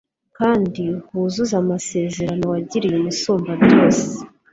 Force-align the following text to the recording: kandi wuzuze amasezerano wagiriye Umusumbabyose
kandi 0.37 0.83
wuzuze 1.11 1.53
amasezerano 1.63 2.43
wagiriye 2.51 2.95
Umusumbabyose 2.97 4.07